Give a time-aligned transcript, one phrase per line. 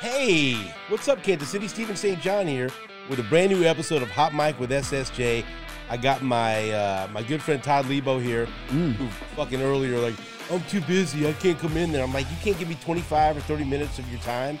[0.00, 0.54] Hey,
[0.88, 1.66] what's up, Kansas City?
[1.66, 2.20] Steven St.
[2.20, 2.70] John here
[3.08, 5.44] with a brand new episode of Hot Mic with SSJ.
[5.90, 8.92] I got my uh, my good friend Todd Leabo here, who
[9.34, 10.14] fucking earlier like,
[10.52, 12.04] I'm too busy, I can't come in there.
[12.04, 14.58] I'm like, you can't give me 25 or 30 minutes of your time.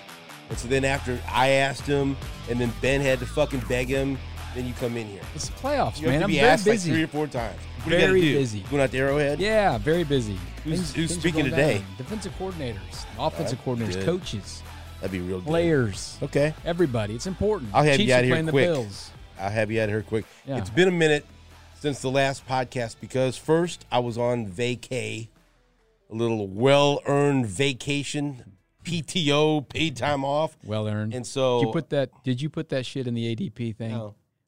[0.48, 2.16] And so then after I asked him,
[2.50, 4.18] and then Ben had to fucking beg him,
[4.54, 5.20] then you come in here.
[5.34, 6.22] It's playoffs, You man.
[6.24, 6.70] I'm very busy.
[6.70, 7.60] like three or four times.
[7.84, 8.60] What Very busy.
[8.70, 9.38] Going out to Arrowhead?
[9.38, 10.38] yeah, very busy.
[10.64, 11.74] Who's- who's are speaking today?
[11.78, 11.84] down.
[11.98, 14.04] Defensive coordinators, offensive coordinators, good.
[14.04, 14.62] coaches,
[15.00, 15.46] That'd be real good.
[15.46, 16.54] players, Okay.
[16.64, 17.14] everybody.
[17.14, 17.70] It's important.
[17.72, 18.46] I'll have Chiefs you out here quick.
[18.46, 19.10] the Bills.
[19.38, 20.24] I'll have you out here quick.
[20.46, 20.58] Yeah.
[20.58, 21.24] It's been a minute
[21.78, 25.28] since the last podcast because first I was on vacay,
[26.10, 30.56] a little well earned vacation, PTO, paid time off.
[30.64, 31.14] Well earned.
[31.14, 32.10] And so did you put that?
[32.24, 33.92] Did you put that shit in the ADP thing?
[33.92, 34.00] No.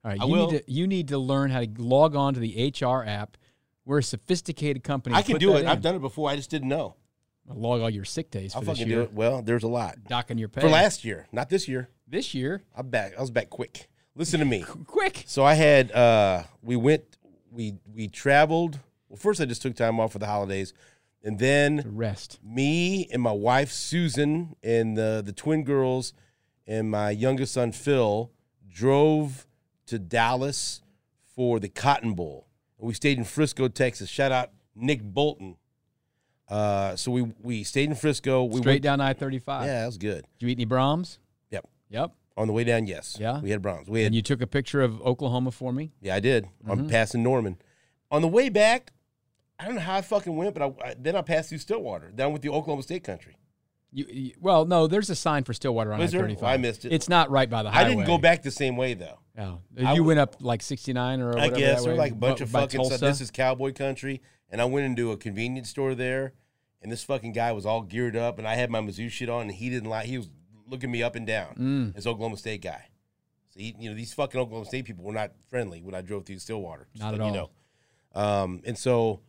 [0.02, 0.50] All right, I you will.
[0.50, 3.36] need to you need to learn how to log on to the HR app.
[3.84, 5.14] We're a sophisticated company.
[5.14, 5.60] I can do it.
[5.60, 5.66] in.
[5.68, 6.28] I've done it before.
[6.30, 6.94] I just didn't know.
[7.54, 8.96] Log all your sick days I'll fucking year.
[8.98, 9.12] do it.
[9.12, 9.96] Well, there's a lot.
[10.08, 11.88] Docking your pay For last year, not this year.
[12.06, 12.62] this year.
[12.76, 13.14] I'm back.
[13.16, 13.88] I was back quick.
[14.16, 14.64] Listen to me.
[14.86, 15.22] Quick.
[15.26, 17.04] So I had uh we went
[17.50, 18.78] we we traveled.
[19.08, 20.74] Well, first I just took time off for the holidays.
[21.22, 22.38] And then Rest.
[22.42, 26.12] me and my wife Susan and the the twin girls
[26.66, 28.30] and my youngest son Phil
[28.68, 29.46] drove
[29.86, 30.82] to Dallas
[31.34, 32.46] for the Cotton Bowl.
[32.78, 34.08] And we stayed in Frisco, Texas.
[34.08, 35.56] Shout out Nick Bolton.
[36.50, 38.44] Uh, so we we stayed in Frisco.
[38.44, 39.66] We Straight went, down I thirty five.
[39.66, 40.26] Yeah, that was good.
[40.38, 41.18] Did you eat any Braum's?
[41.50, 41.66] Yep.
[41.90, 42.12] Yep.
[42.36, 43.16] On the way down, yes.
[43.20, 43.40] Yeah?
[43.40, 43.88] We had Braum's.
[43.88, 45.92] We had And you took a picture of Oklahoma for me.
[46.00, 46.44] Yeah, I did.
[46.44, 46.70] Mm-hmm.
[46.70, 47.58] I'm passing Norman.
[48.10, 48.92] On the way back,
[49.58, 52.10] I don't know how I fucking went, but I, I then I passed through Stillwater
[52.10, 53.36] down with the Oklahoma State country.
[53.92, 56.84] You, you- well, no, there's a sign for Stillwater on I thirty Well, I missed
[56.84, 56.92] it.
[56.92, 57.86] It's not right by the highway.
[57.86, 59.18] I didn't go back the same way though.
[59.40, 59.60] Oh.
[59.76, 61.54] You w- went up like sixty nine or whatever.
[61.56, 63.00] I guess or like a bunch bu- of fucking stuff.
[63.00, 66.34] This is cowboy country, and I went into a convenience store there,
[66.82, 69.42] and this fucking guy was all geared up, and I had my Mizzou shit on,
[69.42, 70.06] and he didn't like.
[70.06, 70.28] He was
[70.66, 71.54] looking me up and down.
[71.58, 71.94] Mm.
[71.94, 72.86] This Oklahoma State guy.
[73.50, 76.26] So he, you know, these fucking Oklahoma State people were not friendly when I drove
[76.26, 76.86] through Stillwater.
[76.96, 77.28] Not at all.
[77.28, 77.50] You know.
[78.14, 79.20] Um, and so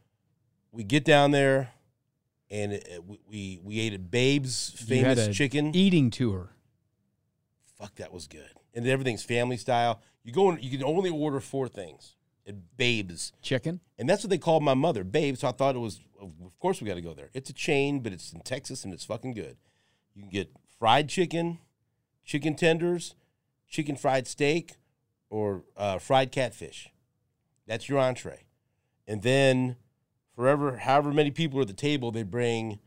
[0.72, 1.72] we get down there,
[2.50, 5.76] and it, it- we- we we ate at Babe's famous chicken.
[5.76, 6.56] eating tour.
[7.78, 8.50] Fuck, that was good.
[8.74, 10.02] And everything's family style.
[10.24, 12.16] You go, in, you can only order four things
[12.48, 13.34] at Babe's.
[13.42, 13.80] Chicken.
[13.98, 15.38] And that's what they called my mother, Babe.
[15.38, 17.30] So I thought it was, of course, we got to go there.
[17.34, 19.58] It's a chain, but it's in Texas and it's fucking good.
[20.16, 21.60] You can get fried chicken,
[22.24, 23.16] chicken tenders,
[23.70, 24.76] chicken fried steak,
[25.30, 26.90] or uh, fried catfish.
[27.68, 28.46] That's your entree.
[29.08, 29.78] And then,
[30.36, 32.80] forever, however many people are at the table, they bring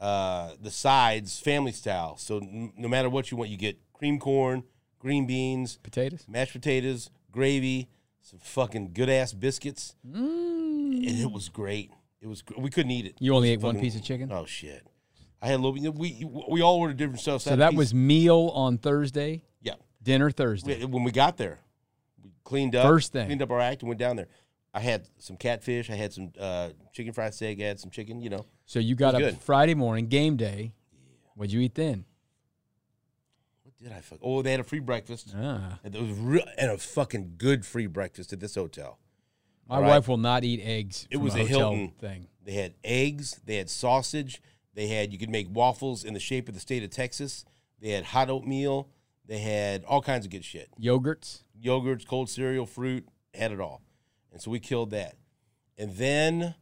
[0.00, 2.16] uh, the sides family style.
[2.16, 4.64] So n- no matter what you want, you get cream corn,
[5.02, 6.24] green beans, Potatoes.
[6.28, 7.88] mashed potatoes, gravy,
[8.20, 11.08] some fucking good ass biscuits, Mm.
[11.08, 11.90] and it was great.
[12.20, 13.16] It was we couldn't eat it.
[13.18, 14.30] You only It ate was one piece of chicken.
[14.30, 14.86] Oh shit!
[15.42, 15.92] I had a little.
[15.92, 17.42] We we all ordered different stuff.
[17.42, 19.74] So that was meal on Thursday, yeah.
[20.00, 20.84] dinner We- Thursday.
[20.84, 21.58] when we got there,
[22.22, 23.26] we cleaned up First thing.
[23.26, 24.28] cleaned up our act and went down there.
[24.72, 25.90] I had some catfish.
[25.90, 27.60] I had some uh, chicken fried steak.
[27.60, 28.20] I had some chicken.
[28.20, 29.38] You know, So you got up good.
[29.38, 30.72] Friday morning, game day.
[31.34, 32.04] What'd you eat then?
[33.82, 34.18] Did I fuck?
[34.22, 35.34] Oh, they had a free breakfast.
[35.36, 38.98] Ah, And it was real and a fucking good free breakfast at this hotel.
[39.68, 39.88] my right.
[39.88, 41.06] wife will not eat eggs.
[41.10, 41.92] It was a hotel Hilton.
[41.98, 42.26] thing.
[42.44, 43.40] They had eggs.
[43.44, 44.40] They had sausage.
[44.74, 47.44] They had you could make waffles in the shape of the state of Texas.
[47.80, 48.88] They had hot oatmeal.
[49.26, 50.68] They had all kinds of good shit.
[50.80, 51.42] Yogurts.
[51.62, 53.82] Yogurts, cold cereal, fruit, had it all.
[54.32, 55.14] And so we killed that.
[55.78, 56.54] And then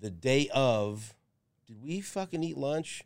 [0.00, 1.14] the day of,
[1.66, 3.02] did we fucking eat lunch?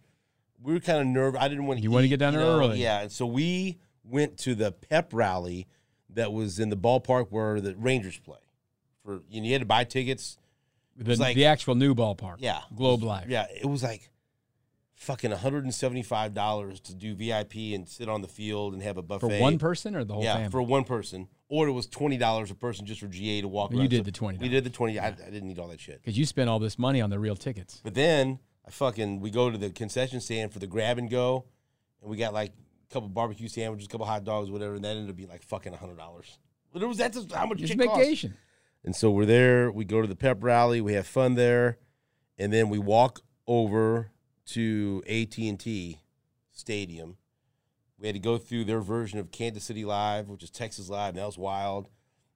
[0.65, 1.41] We were kind of nervous.
[1.41, 1.83] I didn't want to.
[1.83, 2.59] You wanna get down you there know?
[2.59, 2.81] early.
[2.83, 3.03] Yeah.
[3.03, 5.67] And so we went to the pep rally
[6.11, 8.39] that was in the ballpark where the Rangers play.
[9.05, 10.39] For you, know, you had to buy tickets.
[10.97, 12.37] The, like- the actual new ballpark.
[12.39, 12.61] Yeah.
[12.75, 13.27] Globe Life.
[13.29, 14.11] Yeah, it was like
[14.95, 19.41] fucking $175 to do VIP and sit on the field and have a buffet For
[19.41, 20.51] one person or the whole yeah, family?
[20.51, 21.29] for one person.
[21.49, 23.91] Or it was $20 a person just for GA to walk you around.
[23.91, 24.41] did So the $20.
[24.41, 26.01] We did the 20 I, I didn't need all that shit.
[26.01, 27.81] Because you spent all this money on the real tickets.
[27.85, 31.45] But then I fucking we go to the concession stand for the grab and go
[32.01, 34.97] and we got like a couple barbecue sandwiches, a couple hot dogs, whatever, and that
[34.97, 35.97] ended up being like fucking $100.
[36.73, 37.99] But it was that's how much It's shit cost.
[38.01, 38.35] vacation.
[38.85, 39.71] And so we're there.
[39.71, 40.81] We go to the pep rally.
[40.81, 41.79] We have fun there,
[42.39, 44.11] and then we walk over
[44.47, 46.01] to AT and T
[46.51, 47.17] Stadium.
[47.99, 51.11] We had to go through their version of Kansas City Live, which is Texas Live,
[51.11, 51.89] and that was wild.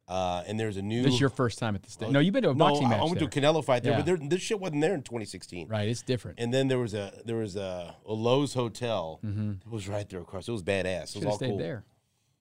[0.09, 1.03] Uh, and there's a new.
[1.03, 2.11] This is your first time at the state.
[2.11, 3.29] No, you've been to a no, boxing I- match I went there.
[3.29, 3.99] to a Canelo fight there, Yeah.
[3.99, 5.69] but there, this shit wasn't there in 2016.
[5.69, 6.41] right, it's different.
[6.41, 9.21] And then there was a there was a, a Loews hotel.
[9.23, 10.49] It was right there across.
[10.49, 10.87] It was badass.
[10.87, 11.59] It was Should have all stayed cool.
[11.59, 11.85] there.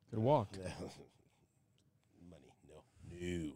[0.10, 0.58] Could have walked.
[2.30, 2.44] money.
[2.70, 2.78] No,
[3.12, 3.52] no.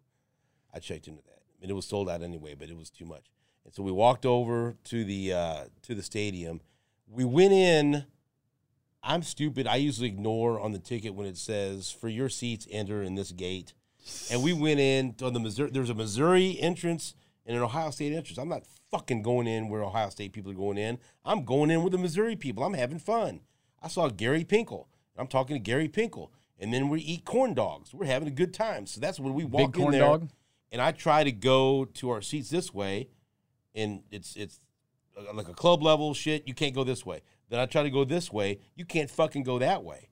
[0.73, 1.39] I checked into that.
[1.57, 3.25] I mean, it was sold out anyway, but it was too much.
[3.65, 6.61] And so we walked over to the uh, to the stadium.
[7.07, 8.05] We went in
[9.03, 9.65] I'm stupid.
[9.67, 13.31] I usually ignore on the ticket when it says for your seats enter in this
[13.31, 13.73] gate.
[14.31, 15.69] And we went in on the Missouri.
[15.71, 17.13] There's a Missouri entrance
[17.45, 18.37] and an Ohio State entrance.
[18.37, 20.99] I'm not fucking going in where Ohio State people are going in.
[21.23, 22.63] I'm going in with the Missouri people.
[22.63, 23.41] I'm having fun.
[23.81, 24.85] I saw Gary Pinkel.
[25.17, 27.93] I'm talking to Gary Pinkel, and then we eat corn dogs.
[27.93, 28.85] We're having a good time.
[28.85, 30.09] So that's when we walk corn in there.
[30.09, 30.29] dog?
[30.71, 33.09] And I try to go to our seats this way,
[33.75, 34.59] and it's it's
[35.33, 36.47] like a club level shit.
[36.47, 37.21] You can't go this way.
[37.49, 38.59] Then I try to go this way.
[38.75, 40.09] You can't fucking go that way.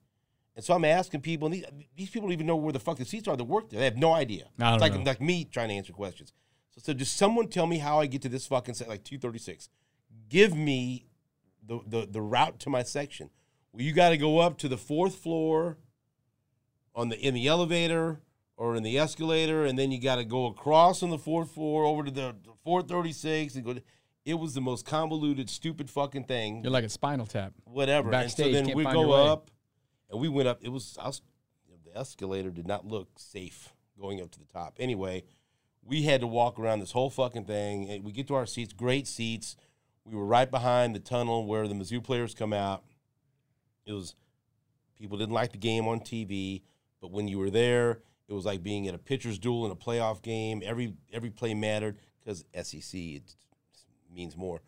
[0.56, 1.64] And so I'm asking people, and these,
[1.96, 3.78] these people don't even know where the fuck the seats are that work there.
[3.78, 4.46] They have no idea.
[4.60, 5.02] I it's like know.
[5.02, 6.32] like me trying to answer questions.
[6.70, 9.68] So so just someone tell me how I get to this fucking set like 236.
[10.28, 11.06] Give me
[11.66, 13.30] the the the route to my section.
[13.72, 15.78] Well, you got to go up to the fourth floor
[16.94, 18.20] on the in the elevator
[18.56, 21.84] or in the escalator, and then you got to go across on the fourth floor
[21.84, 23.74] over to the 436 and go.
[23.74, 23.82] To,
[24.26, 27.54] it was the most convoluted, stupid fucking thing You're like a Spinal Tap.
[27.64, 28.10] whatever.
[28.10, 29.50] Backstage, and so then we go up,
[30.10, 30.58] and we went up.
[30.62, 31.22] It was was,
[31.84, 34.76] the escalator did not look safe going up to the top.
[34.78, 35.24] Anyway,
[35.82, 37.90] we had to walk around this whole fucking thing.
[37.90, 39.56] and We get to our seats, great seats.
[40.04, 42.84] We were right behind the tunnel where the Mizzou players come out.
[43.86, 44.14] It was
[44.98, 46.62] people didn't like the game on TV,
[47.00, 49.76] but when you were there, it was like being at a pitcher's duel in a
[49.76, 50.62] playoff game.
[50.64, 53.34] Every every play mattered because SEC it
[54.12, 54.60] means more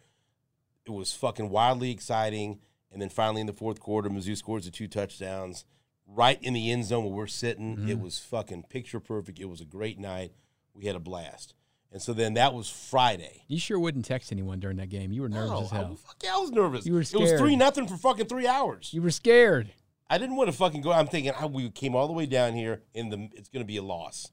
[0.85, 2.59] it was fucking wildly exciting.
[2.93, 5.65] And then finally in the fourth quarter, Mizzou scores the two touchdowns
[6.07, 7.73] right in the end zone where we're sitting.
[7.73, 8.03] It mm-hmm.
[8.03, 9.39] was fucking picture perfect.
[9.39, 10.33] It was a great night.
[10.75, 11.55] We had a blast.
[11.91, 13.45] And so then that was Friday.
[13.49, 15.13] You sure wouldn't text anyone during that game.
[15.13, 15.97] You were nervous No, as I, hell.
[15.97, 16.87] fuck yeah, I was nervous.
[16.87, 17.29] You were scared.
[17.29, 18.91] It was three nothing for fucking three hours.
[18.93, 19.71] You were scared.
[20.09, 20.93] I didn't want to fucking go.
[20.93, 23.67] I'm thinking oh, we came all the way down here, and the it's going to
[23.67, 24.31] be a loss.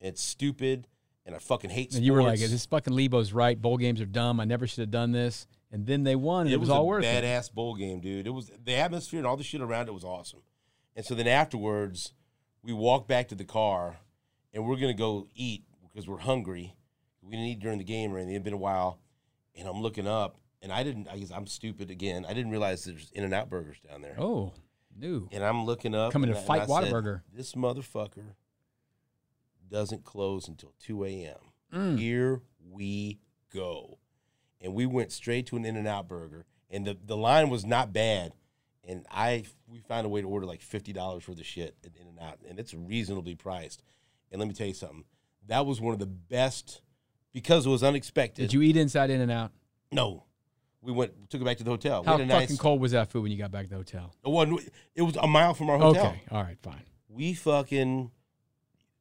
[0.00, 0.88] It's stupid,
[1.26, 1.94] and I fucking hate.
[1.94, 3.60] And you were like, "This fucking Leabo's right.
[3.60, 4.40] Bowl games are dumb.
[4.40, 6.82] I never should have done this." And then they won, and it, was, was, all
[6.82, 7.24] a worth it.
[7.24, 8.26] badass bowl game, dude.
[8.26, 10.42] It was the atmosphere and all the shit around it was awesome.
[10.94, 12.12] And so then afterwards,
[12.62, 13.96] we walk back to the car,
[14.52, 16.76] and we're gonna go eat because we're hungry.
[17.22, 18.34] We didn't eat during the game or anything.
[18.36, 18.98] It's been a while,
[19.56, 21.08] and I'm looking up, and I didn't.
[21.08, 22.26] I guess I'm stupid again.
[22.28, 24.16] I didn't realize there's In-N-Out burgers down there.
[24.18, 24.52] Oh,
[24.94, 25.28] new.
[25.32, 27.22] And I'm looking up, Coming and to I- fight and I said, Whataburger.
[27.32, 28.34] This motherfucker
[29.70, 31.38] doesn't close until 2 a.m.
[31.72, 31.98] Mm.
[31.98, 33.20] Here we
[33.54, 33.98] go.
[34.62, 36.46] And we went straight to an In-N-Out burger.
[36.70, 38.32] And the, the line was not bad.
[38.88, 41.90] And I we found a way to order like fifty dollars for the shit at
[42.00, 42.38] In-N-Out.
[42.48, 43.82] And it's reasonably priced.
[44.30, 45.04] And let me tell you something.
[45.48, 46.80] That was one of the best
[47.32, 48.42] because it was unexpected.
[48.42, 49.52] Did you eat inside In-N-Out?
[49.92, 50.24] No.
[50.80, 52.00] We went took it back to the hotel.
[52.02, 54.12] We How fucking nice cold was that food when you got back to the hotel?
[54.24, 56.06] it wasn't- it was a mile from our hotel.
[56.06, 56.82] Okay, all right, fine.
[57.08, 58.10] we fucking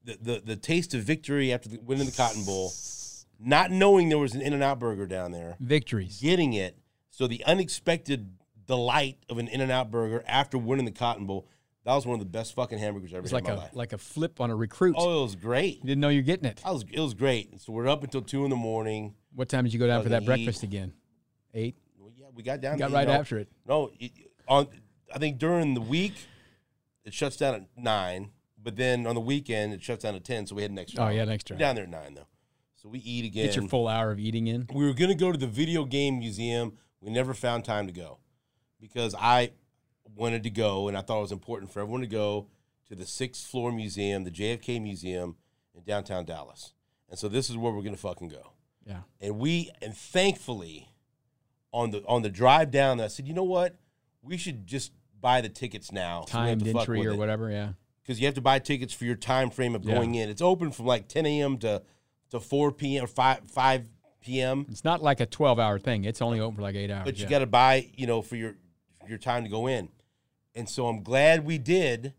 [0.04, 2.72] the, the the taste of victory after the, winning the Cotton Bowl,
[3.44, 6.20] not knowing there was an In-N-Out burger down there, Victories.
[6.22, 6.78] getting it.
[7.10, 8.32] So the unexpected
[8.66, 11.48] delight of an In-N-Out burger after winning the Cotton Bowl,
[11.84, 13.70] that was one of the best fucking hamburgers I ever It's had like a life.
[13.74, 14.96] like a flip on a recruit.
[14.98, 15.78] oh, it was great.
[15.78, 16.62] You didn't know you're getting it.
[16.64, 17.60] I was it was great.
[17.60, 19.16] So we're up until two in the morning.
[19.34, 20.68] What time did you go down for that Fucking breakfast eat.
[20.68, 20.94] again?
[21.54, 21.76] Eight.
[21.98, 22.78] Well, yeah, we got down.
[22.78, 23.50] Got right know, after it.
[23.68, 24.12] No, it,
[24.48, 24.68] on
[25.14, 26.14] I think during the week
[27.04, 28.30] it shuts down at nine,
[28.62, 30.46] but then on the weekend it shuts down at ten.
[30.46, 31.04] So we had an extra.
[31.04, 32.28] Oh, yeah, an extra down there at nine though,
[32.82, 33.46] so we eat again.
[33.48, 34.68] Get your full hour of eating in.
[34.74, 36.74] we were gonna go to the video game museum.
[37.00, 38.20] We never found time to go
[38.80, 39.52] because I
[40.16, 42.48] wanted to go, and I thought it was important for everyone to go
[42.88, 45.36] to the sixth floor museum, the JFK Museum
[45.74, 46.74] in downtown Dallas.
[47.10, 48.54] And so this is where we're gonna fucking go
[48.86, 49.02] Yeah.
[49.20, 50.88] and we and thankfully
[51.74, 53.78] on the on the drive down I said, you know what,
[54.22, 56.22] we should just buy the tickets now.
[56.26, 57.18] so Timed fuck entry or it.
[57.18, 57.50] whatever.
[57.52, 57.74] Yeah.
[58.02, 59.94] because you have to buy tickets for your time frame of Yeah.
[59.96, 60.30] going in.
[60.30, 61.58] It's open from like 10 a.m.
[61.60, 61.84] to
[62.32, 63.04] to 4 p.m.
[63.04, 63.90] or 5 5
[64.22, 64.66] p.m.
[64.70, 66.06] It's not like a 12 hour thing.
[66.06, 67.06] It's only open for like eight hours.
[67.06, 67.30] But you yeah.
[67.30, 68.56] got to buy, you know, for your
[69.08, 69.90] your time to go in.
[70.56, 72.14] And so I'm glad we did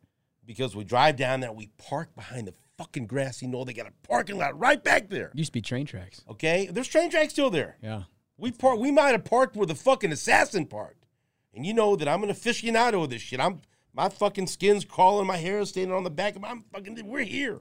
[0.45, 1.53] because we drive down there.
[1.53, 3.65] We park behind the fucking grassy knoll.
[3.65, 5.31] They got a parking lot right back there.
[5.35, 6.23] Used to be train tracks.
[6.29, 7.77] Okay, there's train tracks still there.
[7.83, 8.05] Yeah.
[8.37, 8.79] We park.
[8.79, 11.07] We might have parked where the fucking assassin parked.
[11.55, 13.39] And you know that I'm an aficionado of this shit.
[13.39, 13.61] I'm
[13.95, 16.99] my fucking skin's crawling, my hair is standing on the back of my I'm fucking.
[17.05, 17.61] We're here,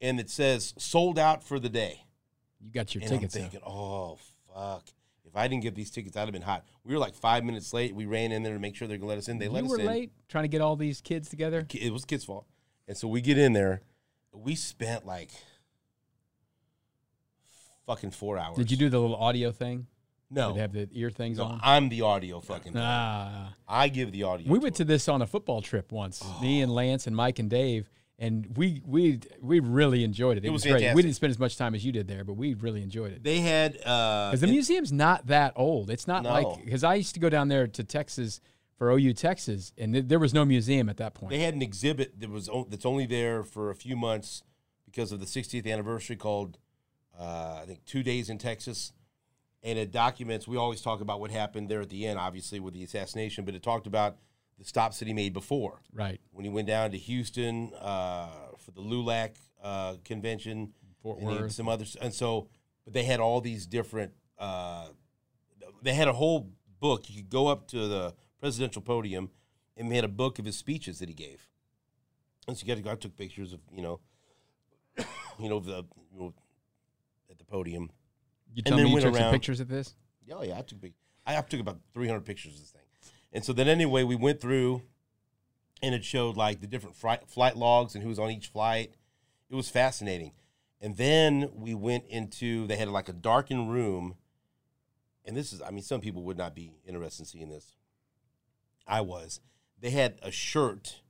[0.00, 2.04] and it says sold out for the day.
[2.60, 3.36] You got your And tickets.
[3.36, 4.18] I'm thinking, oh
[4.54, 4.84] fuck.
[5.24, 6.64] If I didn't get these tickets, I'd have been hot.
[6.84, 7.94] We were like five minutes late.
[7.94, 9.38] We ran in there to make sure they're gonna let us in.
[9.38, 9.86] They let you us were in.
[9.86, 11.66] late trying to get all these kids together.
[11.74, 12.46] It was kids' fault.
[12.88, 13.82] And so we get in there.
[14.32, 15.30] We spent like
[17.86, 18.56] fucking four hours.
[18.56, 19.86] Did you do the little audio thing?
[20.30, 20.52] No.
[20.52, 21.60] Did have the ear things no, on?
[21.62, 22.72] I'm the audio fucking.
[22.72, 22.80] guy.
[22.82, 23.54] Ah.
[23.68, 24.50] I give the audio.
[24.50, 26.24] We went to this on a football trip once.
[26.42, 27.88] Me and Lance and Mike and Dave,
[28.18, 30.44] and we we we really enjoyed it.
[30.44, 30.94] It, It was was, great.
[30.94, 33.22] We didn't spend as much time as you did there, but we really enjoyed it.
[33.22, 35.90] They had uh, Because the it- museum's not that old.
[35.90, 36.30] It's not No.
[36.30, 38.40] like because I used to go down there to Texas
[38.78, 41.30] for OU Texas, and th- there was no museum at that point.
[41.30, 44.42] They had an exhibit that was o- that's only there for a few months
[44.84, 46.58] because of the 60th anniversary called
[47.18, 48.92] uh, I think Two Days in Texas,
[49.62, 50.46] and it documents.
[50.46, 53.54] We always talk about what happened there at the end, obviously with the assassination, but
[53.54, 54.16] it talked about
[54.58, 56.20] the stops that he made before right.
[56.32, 60.72] when he went down to Houston uh, for the LULAC uh, convention,
[61.02, 61.52] Fort and Worth.
[61.52, 62.48] some others, and so
[62.84, 64.12] but they had all these different.
[64.38, 64.88] Uh,
[65.82, 67.10] they had a whole book.
[67.10, 69.30] You could go up to the presidential podium,
[69.76, 71.48] and they had a book of his speeches that he gave.
[72.48, 72.90] And so you got to go.
[72.92, 74.00] I took pictures of you know,
[75.38, 76.34] you know the you know,
[77.30, 77.90] at the podium.
[78.54, 79.94] You tell me you took around- pictures of this?
[80.32, 80.94] Oh yeah, I took big.
[81.26, 82.85] I took about 300 pictures of this thing,
[83.36, 84.82] and so then anyway, we went through,
[85.82, 88.94] and it showed like the different flight, flight logs and who was on each flight.
[89.48, 90.32] It was fascinating,
[90.80, 92.66] and then we went into.
[92.66, 94.16] They had like a darkened room,
[95.24, 95.62] and this is.
[95.62, 97.76] I mean, some people would not be interested in seeing this.
[98.88, 99.40] I was.
[99.80, 101.02] They had a shirt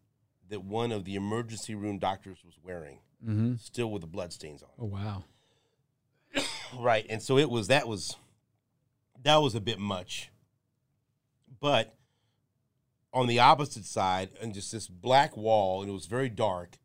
[0.48, 3.54] that one of the emergency room doctors was wearing, Mm-hmm.
[3.56, 4.68] still with the bloodstains on.
[4.68, 4.74] it.
[4.78, 5.24] Oh wow.
[6.78, 7.06] Right.
[7.08, 8.16] And so it was that was
[9.22, 10.30] that was a bit much.
[11.60, 11.94] But
[13.16, 16.76] on the opposite side, and just this black wall, and it was very dark,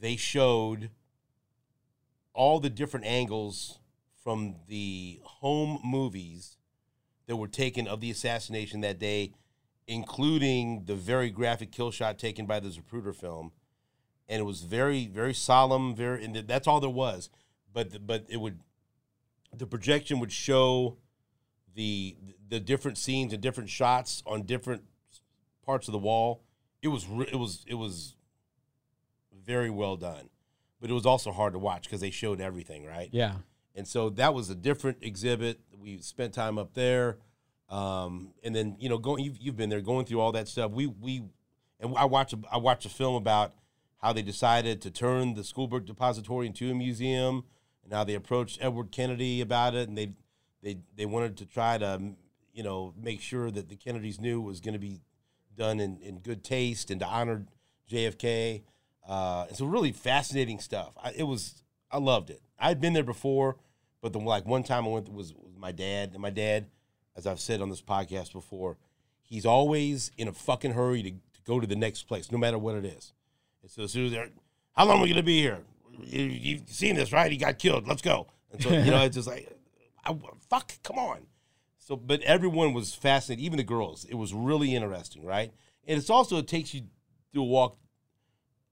[0.00, 0.88] they showed
[2.32, 3.78] all the different angles
[4.24, 6.56] from the home movies
[7.26, 9.34] that were taken of the assassination that day,
[9.86, 13.52] including the very graphic kill shot taken by the Zapruder film.
[14.30, 17.28] And it was very, very solemn, very, and that's all there was.
[17.74, 18.60] But, but it would,
[19.54, 20.96] the projection would show
[21.74, 22.16] the
[22.48, 24.82] the different scenes and different shots on different
[25.64, 26.42] parts of the wall.
[26.82, 28.16] It was it was it was
[29.44, 30.28] very well done,
[30.80, 33.08] but it was also hard to watch because they showed everything, right?
[33.12, 33.36] Yeah.
[33.74, 35.60] And so that was a different exhibit.
[35.78, 37.18] We spent time up there,
[37.68, 40.72] um, and then you know going you've, you've been there going through all that stuff.
[40.72, 41.22] We we
[41.80, 43.54] and I watched a, I watched a film about
[43.98, 47.44] how they decided to turn the School Book Depository into a museum,
[47.84, 50.12] and how they approached Edward Kennedy about it, and they
[50.62, 52.12] they they wanted to try to
[52.52, 55.00] you know make sure that the Kennedys knew it was going to be
[55.56, 57.46] done in, in good taste and to honor
[57.90, 58.62] JFK.
[59.06, 60.92] Uh, it's a really fascinating stuff.
[61.02, 62.40] I, it was I loved it.
[62.58, 63.56] I'd been there before,
[64.00, 66.66] but the like one time I went was with my dad, and my dad,
[67.16, 68.78] as I've said on this podcast before,
[69.22, 72.58] he's always in a fucking hurry to, to go to the next place, no matter
[72.58, 73.12] what it is.
[73.62, 74.30] And so as soon as they're,
[74.74, 75.60] how long are we gonna be here?
[76.00, 77.30] You, you've seen this, right?
[77.30, 77.86] He got killed.
[77.86, 78.28] Let's go.
[78.52, 79.48] And so you know, it's just like,
[80.04, 80.16] I,
[80.48, 81.26] fuck, come on.
[81.84, 84.04] So, but everyone was fascinated, even the girls.
[84.04, 85.52] It was really interesting, right?
[85.84, 86.82] And it's also it takes you
[87.32, 87.76] through a walk,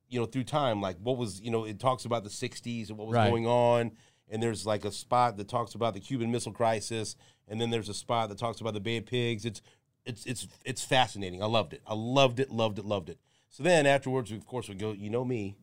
[0.09, 0.81] you know, through time.
[0.81, 3.29] Like what was, you know, it talks about the '60s and what was Right.
[3.29, 3.93] going on.
[4.29, 7.17] And there's like a spot that talks about the Cuban Missile Crisis,
[7.49, 9.45] and then there's a spot that talks about the Bay of Pigs.
[9.45, 9.61] It's
[10.05, 11.43] it's it's it's fascinating.
[11.43, 11.83] I loved it.
[11.88, 12.52] I loved it.
[12.52, 12.85] Loved it.
[12.85, 13.19] Loved it.
[13.49, 14.93] So then afterwards, we, of course, we go.
[14.93, 15.57] You know me,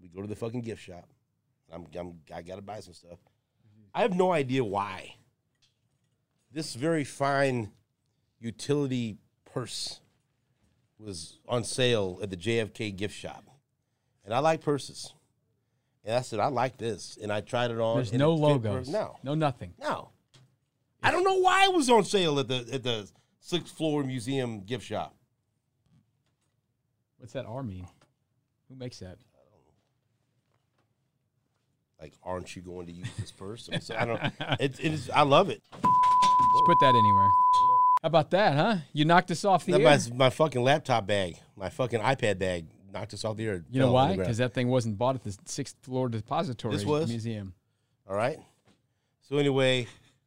[0.00, 1.10] we go to the fucking gift shop.
[1.70, 3.18] I'm, I'm I got to buy some stuff.
[3.94, 5.16] I have no idea why.
[6.54, 7.72] This very fine
[8.38, 9.98] utility purse
[11.00, 13.42] was on sale at the JFK gift shop,
[14.24, 15.12] and I like purses.
[16.04, 17.96] And I said, I like this, and I tried it on.
[17.96, 18.88] There's no logos.
[18.88, 19.74] No, No nothing.
[19.80, 20.10] no.
[21.02, 24.60] I don't know why it was on sale at the at the sixth floor museum
[24.60, 25.14] gift shop.
[27.18, 27.86] What's that R mean?
[28.68, 29.18] Who makes that?
[32.00, 33.68] Like, aren't you going to use this purse?
[33.98, 34.20] I don't.
[34.60, 35.10] It, it is.
[35.10, 35.62] I love it.
[36.38, 37.28] Just put that anywhere.
[38.02, 38.76] How about that, huh?
[38.92, 39.98] You knocked us off the That air.
[40.10, 43.64] my, my fucking laptop bag, my fucking iPad bag, knocked us off the air.
[43.70, 44.16] You know why?
[44.16, 47.08] Because that thing wasn't bought at the sixth floor depository This was?
[47.08, 47.54] museum.
[48.08, 48.38] All right.
[49.22, 49.86] So anyway,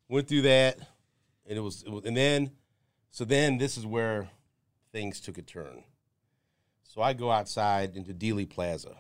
[0.10, 0.80] went through that,
[1.46, 2.52] and it was, it was, and then,
[3.12, 4.28] so then this is where
[4.92, 5.84] things took a turn.
[6.84, 8.96] So I go outside into Dealey Plaza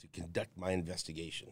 [0.00, 1.48] to conduct my investigation.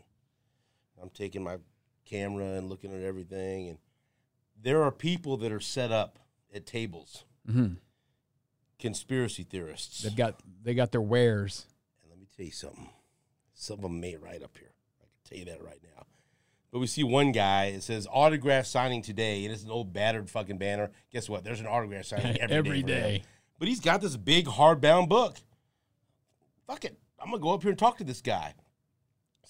[1.03, 1.57] I'm taking my
[2.05, 3.79] camera and looking at everything, and
[4.61, 6.19] there are people that are set up
[6.55, 7.75] at tables, hmm
[8.79, 10.03] conspiracy theorists.
[10.03, 11.67] They've got they got their wares.
[12.03, 12.89] And let me tell you something.
[13.55, 14.71] Some of them may right up here.
[15.01, 16.07] I can tell you that right now.
[16.71, 17.67] But we see one guy.
[17.67, 19.45] It says autograph signing today.
[19.45, 20.91] It is an old battered fucking banner.
[21.13, 21.43] Guess what?
[21.43, 23.01] There's an autograph signing every, Every day.
[23.01, 23.23] day.
[23.59, 25.37] But he's got this big hardbound book.
[26.67, 26.97] Fuck it.
[27.19, 28.55] I'm gonna go up here and talk to this guy.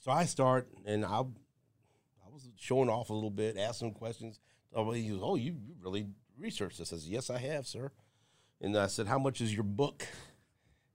[0.03, 4.41] So I start, and I, I was showing off a little bit, some questions.
[4.75, 6.07] Oh, he goes, "Oh, you, really
[6.39, 7.91] researched this?" I said, "Yes, I have, sir."
[8.61, 10.07] And I said, "How much is your book?"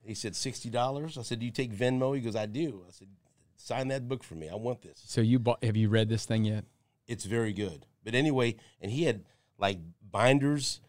[0.05, 1.17] He said, 60 dollars.
[1.17, 3.07] I said, "Do you take Venmo?" He goes, "I do." I said,
[3.55, 4.49] "Sign that book for me.
[4.49, 5.63] I want this." So you bought?
[5.63, 6.65] Have you read this thing yet?
[7.07, 7.85] It's very good.
[8.03, 9.23] But anyway, and he had
[9.57, 9.79] like
[10.11, 10.81] binders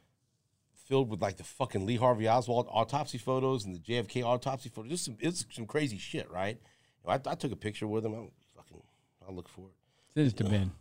[0.72, 4.90] filled with like the fucking Lee Harvey Oswald autopsy photos and the JFK autopsy photos.
[4.90, 6.58] Just some, it's some crazy shit, right?
[7.06, 8.14] I, I took a picture with him.
[8.14, 8.82] I'm fucking,
[9.26, 9.74] I'll look for it.
[10.14, 10.72] Send it to Ben.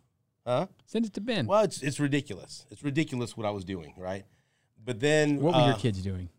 [0.45, 0.67] Huh?
[0.85, 1.45] Send it to Ben.
[1.47, 2.65] Well, it's it's ridiculous.
[2.69, 4.25] It's ridiculous what I was doing, right?
[4.83, 6.29] But then What were your uh, kids doing?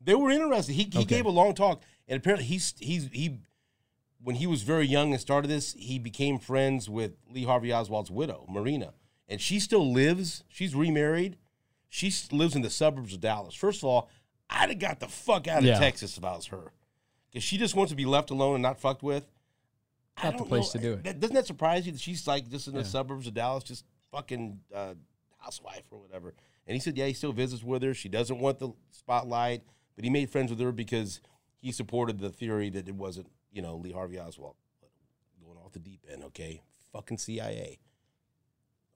[0.00, 0.72] They were interested.
[0.74, 1.04] He, he Okay.
[1.04, 3.38] gave a long talk, and apparently he's he's he
[4.22, 8.10] when he was very young and started this, he became friends with Lee Harvey Oswald's
[8.10, 8.94] widow, Marina,
[9.28, 10.42] and she still lives.
[10.48, 11.36] She's remarried.
[11.88, 13.54] She lives in the suburbs of Dallas.
[13.54, 14.08] First of all,
[14.50, 15.78] I'd have got the fuck out of Yeah.
[15.78, 16.72] Texas if I was her,
[17.30, 19.26] because she just wants to be left alone and not fucked with.
[20.16, 21.04] I Not the place to do it.
[21.04, 22.86] That- doesn't that surprise you that she's like just in the Yeah.
[22.86, 24.94] suburbs of Dallas, just fucking uh,
[25.38, 26.34] housewife or whatever?
[26.66, 27.92] And he said, yeah, he still visits with her.
[27.94, 29.62] She doesn't want the spotlight,
[29.96, 31.20] but he made friends with her because
[31.58, 34.54] he supported the theory that it wasn't, you know, Lee Harvey Oswald.
[35.44, 36.62] Going off the deep end, okay?
[36.92, 37.78] Fucking CIA.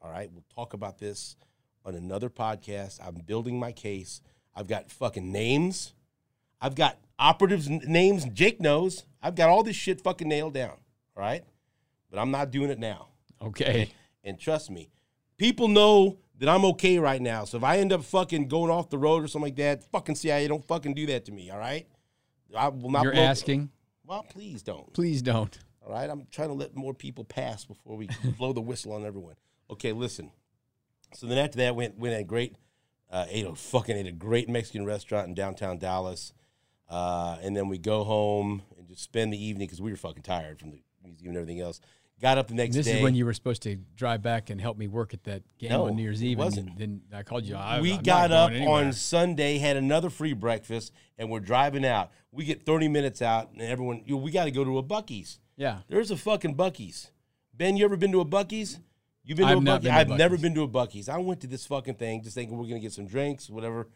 [0.00, 1.36] All right, we'll talk about this
[1.84, 3.00] on another podcast.
[3.04, 4.20] I'm building my case.
[4.54, 5.92] I've got fucking names.
[6.60, 8.24] I've got operatives' names.
[8.26, 9.04] Jake knows.
[9.22, 10.78] I've got all this shit fucking nailed down.
[11.18, 11.42] All right,
[12.12, 13.08] but I'm not doing it now.
[13.42, 13.90] Okay.
[14.22, 14.88] And trust me,
[15.36, 17.44] people know that I'm okay right now.
[17.44, 20.14] So if I end up fucking going off the road or something like that, fucking
[20.14, 21.50] CIA, don't fucking do that to me.
[21.50, 21.88] All right,
[22.56, 23.02] I will not.
[23.02, 23.70] You're blow- asking.
[24.06, 24.92] Well, please don't.
[24.94, 25.58] Please don't.
[25.84, 28.08] All right, I'm trying to let more people pass before we
[28.38, 29.34] blow the whistle on everyone.
[29.72, 30.30] Okay, listen.
[31.14, 32.54] So then after that, went went at a great,
[33.10, 36.32] uh, ate a fucking ate a great Mexican restaurant in downtown Dallas,
[36.88, 40.22] uh, and then we go home and just spend the evening because we were fucking
[40.22, 41.80] tired from the museum and everything else.
[42.20, 42.92] Got up the next This day.
[42.92, 45.42] This is when you were supposed to drive back and help me work at that
[45.58, 46.38] game No, on New Year's Eve.
[46.38, 46.70] wasn't.
[46.70, 47.54] And then I called you.
[47.54, 52.10] I, we I'm got up on Sunday, had another free breakfast, and we're driving out.
[52.32, 54.82] We get 30 minutes out, and everyone, you know, we got to go to a
[54.82, 55.38] Buc-ee's.
[55.56, 55.78] Yeah.
[55.88, 57.12] There's a fucking Buc-ee's.
[57.54, 58.80] Ben, you ever been to a Buc-ee's?
[59.22, 59.84] You've been to I've a Buc-ee's?
[59.84, 61.08] to I've never been to a Buc-ee's.
[61.08, 63.86] I went to this fucking thing just thinking we're gonna get some drinks, whatever.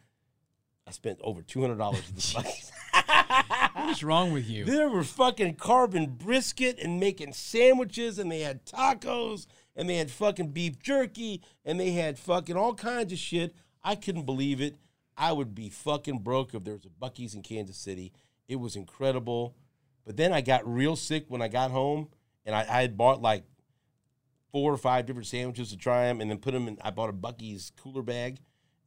[0.86, 2.70] I spent over two hundred dollars at this Buc-ee's.
[3.84, 4.64] What's wrong with you?
[4.64, 10.10] There were fucking carving brisket and making sandwiches, and they had tacos, and they had
[10.10, 13.54] fucking beef jerky, and they had fucking all kinds of shit.
[13.82, 14.76] I couldn't believe it.
[15.16, 18.12] I would be fucking broke if there was a Buc-ee's in Kansas City.
[18.48, 19.54] It was incredible.
[20.06, 22.08] But then I got real sick when I got home,
[22.46, 23.44] and I, I had bought like
[24.50, 26.78] four or five different sandwiches to try them, and then put them in.
[26.82, 28.40] I bought a Buc-ee's cooler bag,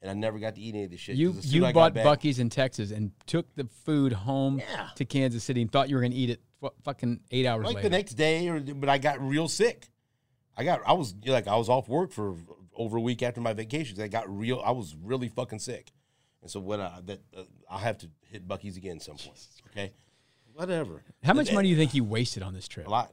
[0.06, 1.16] and I never got to eat any of this shit.
[1.16, 4.60] You you as I got bought back- Buc-ee's in Texas and took the food home
[4.60, 4.90] Yeah.
[4.96, 7.66] to Kansas City and thought you were going to eat it fu- fucking eight hours
[7.66, 7.90] like later.
[7.90, 9.90] the next day or but i got real sick
[10.58, 12.36] i got i was like i was off work for
[12.76, 15.92] over a week after my vacation i got real i was really fucking sick
[16.42, 19.38] and so when i that uh, i'll have to hit buc-ee's again some point
[19.72, 19.92] okay
[20.54, 22.88] whatever How much And- money do you think you wasted on this trip?
[22.88, 23.12] a lot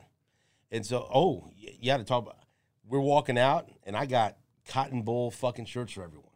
[0.70, 2.38] and so oh y- you had to talk about
[2.87, 4.37] we're walking out and i got
[4.68, 6.28] cotton bowl fucking shirts for everyone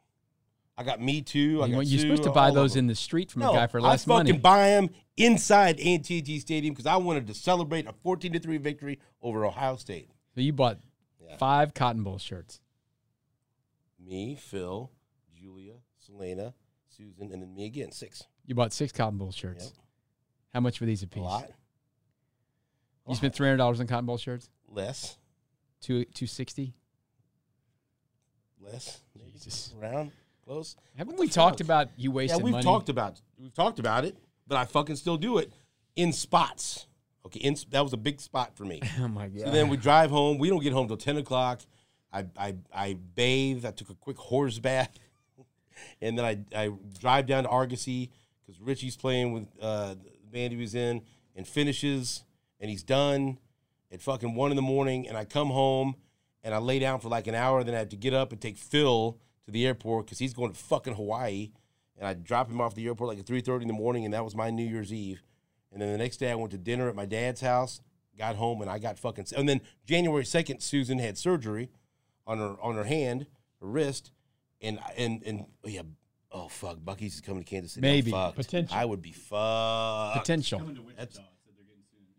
[0.79, 3.31] i got me too I you, got you're supposed to buy those in the street
[3.31, 4.31] from no, a guy for less money.
[4.31, 4.61] I fucking money.
[4.61, 8.99] buy them inside AT&T Stadium because I wanted to celebrate a 14 to 3 victory
[9.23, 10.11] over Ohio State.
[10.35, 10.79] so you bought
[11.19, 11.37] Yeah.
[11.39, 12.61] five Cotton Bowl shirts.
[13.99, 14.91] Me, Phil,
[15.35, 16.55] Julia, Selena,
[16.89, 17.91] Susan, and then me again.
[17.93, 18.25] Six.
[18.45, 19.65] You bought six Cotton Bowl shirts.
[19.65, 19.73] Yep.
[20.55, 21.51] How much were these a A lot.
[23.09, 24.49] You spent three hundred dollars on Cotton Bowl shirts.
[24.69, 25.17] Less.
[25.81, 26.75] Two two sixty.
[28.61, 29.01] Less.
[29.33, 29.75] Jesus.
[29.81, 30.13] Around.
[30.47, 30.77] Close.
[30.97, 31.67] Haven't we talked fuck?
[31.67, 32.63] about you wasting yeah, we've money?
[32.65, 35.53] talked about we've talked about it, but I fucking still do it
[35.97, 36.87] in spots.
[37.27, 38.81] Okay, in, that was a big spot for me.
[39.01, 39.47] oh my god.
[39.47, 40.39] So then we drive home.
[40.39, 41.63] We don't get home till ten o'clock.
[42.13, 43.67] I I, I bathe.
[43.67, 44.97] I took a quick horse bath,
[46.01, 50.53] and then I, I drive down to Argosy because Richie's playing with uh, the band
[50.53, 51.03] he was in,
[51.35, 52.23] and finishes,
[52.61, 53.39] and he's done
[53.91, 55.09] at fucking one in the morning.
[55.09, 55.97] And I come home
[56.45, 57.65] and I lay down for like an hour.
[57.65, 60.53] Then I have to get up and take Phil to the airport because he's going
[60.53, 61.51] to fucking Hawaii.
[61.99, 64.13] And I drop him off the airport like at three thirty in the morning, and
[64.13, 65.23] that was my New Year's Eve.
[65.73, 67.81] And then the next day I went to dinner at my dad's house,
[68.19, 69.27] got home, and I got fucking.
[69.35, 71.71] And then January second, Susan had surgery
[72.27, 73.27] on her on her hand,
[73.61, 74.11] her wrist,
[74.61, 75.83] and and and oh yeah,
[76.31, 77.87] oh fuck, Buc-ee's is coming to Kansas City.
[77.87, 78.11] I'm Maybe.
[78.11, 78.37] fucked.
[78.37, 78.77] Potential.
[78.77, 80.19] I would be fucked.
[80.19, 80.63] potential.
[80.99, 81.19] That's,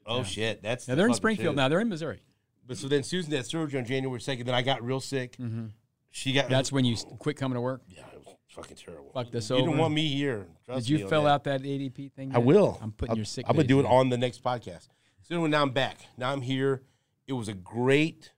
[0.08, 1.56] oh shit, that's Now the they're in Springfield shit.
[1.56, 1.68] now.
[1.68, 2.22] They're in Missouri.
[2.66, 4.46] But so then Susan had surgery on January second.
[4.48, 5.38] Then I got real sick.
[5.38, 5.68] Mm-hmm.
[6.12, 6.50] She got.
[6.50, 7.82] That's when you quit coming to work.
[7.90, 9.12] yeah, it was fucking terrible.
[9.14, 9.60] Fuck this over.
[9.60, 9.72] you over.
[9.72, 10.48] didn't want me here.
[10.66, 12.32] Trust Did you me fill out that ADP thing?
[12.36, 12.78] I will.
[12.82, 13.46] I'm putting I'm- your sick.
[13.48, 13.88] I'm gonna do it in.
[13.88, 14.88] on the next podcast.
[15.24, 15.98] So anyway, now I'm back.
[16.18, 16.82] Now I'm here.
[17.28, 18.32] It was a great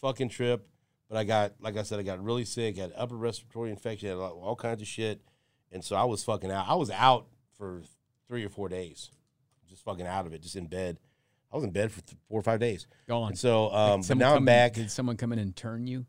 [0.00, 0.68] fucking trip,
[1.08, 2.76] but I got, like I said, I got really sick.
[2.76, 4.08] Had upper respiratory infection.
[4.08, 5.20] Had all kinds of shit,
[5.72, 6.66] and so I was fucking out.
[6.68, 7.26] I was out
[7.58, 7.82] for
[8.28, 9.10] three or four days,
[9.68, 10.98] just fucking out of it, just in bed.
[11.52, 12.86] I was in bed for four or five days.
[13.06, 13.28] Gone.
[13.30, 14.74] And so, um, but now I'm in- back.
[14.74, 16.06] Did someone come in and turn you?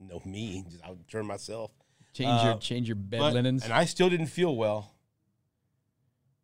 [0.00, 0.64] No, me.
[0.70, 1.70] Just, I would turn myself.
[2.12, 3.64] Change your Uh, change your bed But- linens.
[3.64, 4.94] and I still didn't feel well.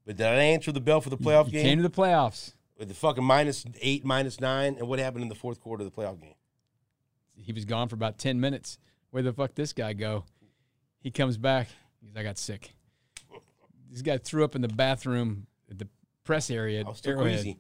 [0.07, 1.91] But did I answer the bell for the You- playoff you game came to the
[1.91, 2.53] playoffs.
[2.79, 5.91] with the fucking minus eight, minus nine, and what happened in the fourth quarter of
[5.93, 6.35] the playoff game?
[7.37, 8.79] He was gone for about ten minutes.
[9.11, 10.25] Where the fuck this guy go?
[11.01, 11.69] He comes back.
[12.01, 12.75] He's I got sick.
[13.91, 15.89] This guy threw up in the bathroom at the
[16.25, 16.81] press area.
[16.85, 17.43] I was still Arrowhead.
[17.43, 17.59] queasy.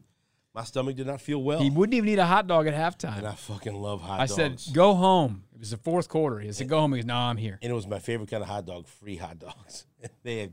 [0.55, 3.19] My stomach did not feel well, He wouldn't even eat a hot dog at halftime.
[3.19, 3.27] and.
[3.27, 4.33] I fucking love hot I dogs.
[4.33, 6.39] I said, "Go home." It was the fourth quarter.
[6.39, 8.43] He said, "Go home." He goes, "No, I'm here." and it was my favorite kind
[8.43, 9.87] of hot dog, free hot dogs.
[10.23, 10.53] they had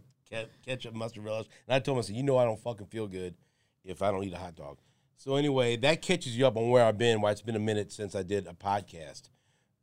[0.66, 1.48] ketchup, mustard, relish.
[1.68, 3.36] And I told him, I said, you know, I don't fucking feel good
[3.84, 4.78] if I don't eat a hot dog.
[5.18, 7.22] So anyway, that catches you up on where I've been.
[7.22, 9.30] Why it's been a minute since I did a podcast.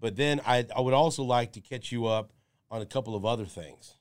[0.00, 2.32] But then I, I would also like to catch you up
[2.70, 3.94] on a couple of other things.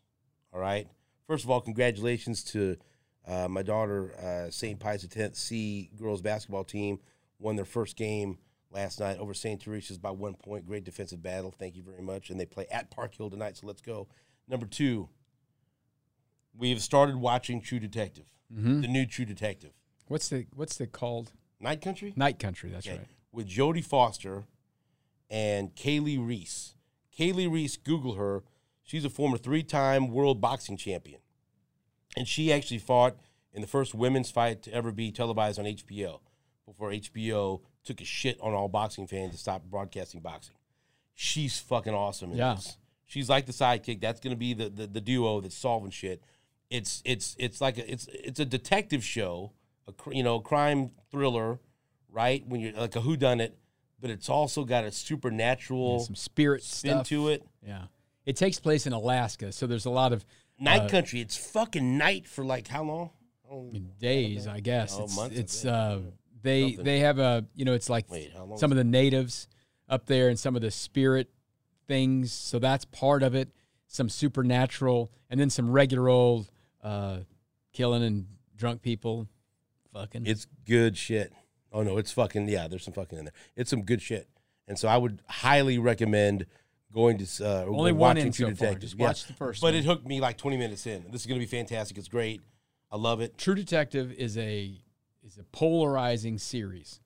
[0.53, 0.87] All right.
[1.27, 2.77] First of all, congratulations to
[3.27, 4.79] uh, my daughter, uh, St.
[4.79, 6.99] Pius X C girls basketball team
[7.39, 8.37] won their first game
[8.71, 9.61] last night over St.
[9.61, 10.65] Teresa's by one point.
[10.65, 11.51] Great defensive battle.
[11.57, 12.29] Thank you very much.
[12.29, 14.07] And they play at Park Hill tonight, so let's go.
[14.47, 15.09] Number two,
[16.57, 18.81] we've started watching True Detective, Mhm.
[18.81, 19.73] the new True Detective.
[20.07, 21.33] What's the what's the called?
[21.59, 22.13] Night Country?
[22.15, 22.69] Night Country.
[22.69, 22.99] That's Okay.
[22.99, 23.07] right.
[23.31, 24.45] With Jodie Foster
[25.29, 26.75] and Kali Reis.
[27.15, 28.43] Kali Reis, Google her.
[28.83, 31.19] She's a former three time world boxing champion.
[32.17, 33.15] And she actually fought
[33.53, 36.19] in the first women's fight to ever be televised on HBO
[36.65, 40.55] before HBO took a shit on all boxing fans to stop broadcasting boxing.
[41.13, 42.55] She's fucking awesome in Yeah.
[42.55, 42.77] this.
[43.05, 44.01] She's like the sidekick.
[44.01, 46.21] That's gonna be the, the, the duo that's solving shit.
[46.69, 49.53] It's it's it's like a it's it's a detective show,
[49.87, 51.59] a cr- you know crime thriller,
[52.11, 52.45] right?
[52.45, 53.53] When you're like a whodunit,
[54.01, 57.07] but it's also got a supernatural Some spirit spin stuff.
[57.07, 57.43] to it.
[57.65, 57.83] Yeah.
[58.25, 60.25] It takes place in Alaska, so there's a lot of
[60.59, 61.21] Night Uh, country.
[61.21, 63.09] It's fucking night for like how long?
[63.49, 64.95] Oh, days, I guess.
[64.97, 66.01] Oh, it's months, it's uh
[66.41, 66.85] they Something.
[66.85, 69.47] they have a you know it's like Wait, some of the natives
[69.89, 71.29] up there and some of the spirit
[71.87, 72.31] things.
[72.31, 73.49] So that's part of it.
[73.87, 76.49] Some supernatural, and then some regular old
[76.83, 77.19] uh,
[77.71, 79.27] killing and drunk people,
[79.93, 80.25] fucking.
[80.25, 81.31] It's good shit.
[81.71, 82.67] Oh no, it's fucking yeah.
[82.67, 83.33] There's some fucking in there.
[83.55, 84.27] It's some good shit,
[84.67, 86.45] and so I would highly recommend
[86.97, 88.53] going to uh, Only one in True so far.
[88.55, 88.81] Detective.
[88.81, 89.05] Just Yeah.
[89.07, 89.75] watch the first But one.
[89.75, 91.05] it hooked me like 20 minutes in.
[91.11, 91.97] This is gonna be fantastic.
[91.97, 92.41] It's great.
[92.91, 93.37] I love it.
[93.37, 94.73] True Detective is a
[95.25, 96.99] is a polarizing series.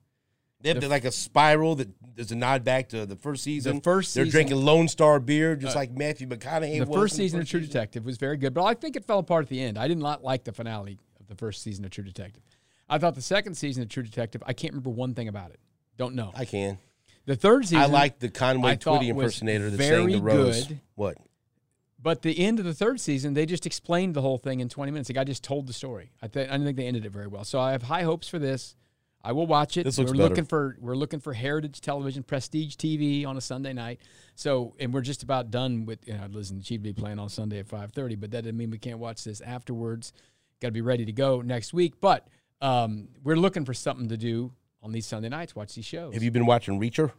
[0.61, 3.81] They have The like a spiral that there's a nod back to the first season.
[3.81, 6.79] first they're season- drinking Lone Star beer, just Uh, like Matthew McConaughey.
[6.79, 7.71] the first season of first True season.
[7.73, 9.77] Detective was very good, but I think it fell apart at the end.
[9.77, 12.43] I did not like the finale of the first season of True Detective.
[12.87, 15.59] I thought the second season of True Detective, I can't remember one thing about it.
[15.97, 16.31] Don't know.
[16.35, 16.77] I can.
[17.31, 20.67] The third season, I like the Conway I Twitty impersonator that's very saying the rose.
[20.67, 20.81] good.
[20.95, 21.17] What?
[21.97, 24.91] but the end of the third season, they just explained the whole thing in 20
[24.91, 25.07] minutes.
[25.07, 26.11] The guy just told the story.
[26.21, 27.45] I, th- I don't think they ended it very well.
[27.45, 28.75] So I have high hopes for this.
[29.23, 29.83] I will watch it.
[29.85, 30.29] This looks we're better.
[30.29, 34.01] looking for we're looking for Heritage Television, Prestige TV on a Sunday night.
[34.35, 36.05] So and we're just about done with.
[36.05, 38.79] You know, listen, she'd be playing on Sunday at 5:30, but that doesn't mean we
[38.79, 40.11] can't watch this afterwards.
[40.59, 42.01] Got to be ready to go next week.
[42.01, 42.27] But
[42.61, 45.55] um, we're looking for something to do on these Sunday nights.
[45.55, 46.15] Watch these shows.
[46.15, 47.11] Have you been watching Reacher?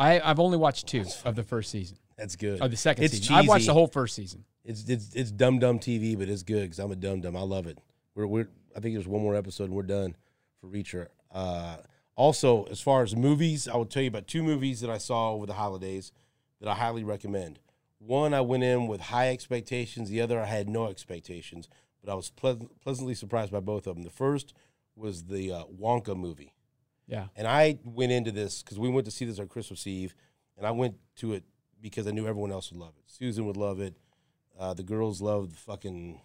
[0.00, 1.98] I I've only watched two of the first season.
[2.16, 2.60] That's good.
[2.62, 3.34] Or the second It's season.
[3.34, 4.44] I watched the whole first season.
[4.64, 7.36] It's it's it's dumb dumb TV, but it's good because I'm a dumb dumb.
[7.36, 7.78] I love it.
[8.14, 10.16] We're we're I think there's one more episode and we're done
[10.60, 11.08] for Reacher.
[11.32, 11.76] Uh,
[12.16, 15.32] also, as far as movies, I will tell you about two movies that I saw
[15.32, 16.12] over the holidays
[16.60, 17.58] that I highly recommend.
[17.98, 20.08] One I went in with high expectations.
[20.08, 21.68] The other I had no expectations,
[22.02, 24.04] but I was pleasant, pleasantly surprised by both of them.
[24.04, 24.54] The first
[24.96, 26.54] was the uh, Wonka movie.
[27.10, 27.26] Yeah.
[27.36, 30.14] And I went into this because we went to see this on Christmas Eve,
[30.56, 31.44] and I went to it
[31.80, 33.04] because I knew everyone else would love it.
[33.06, 33.94] Susan would love it.
[34.58, 36.20] Uh, the girls loved fucking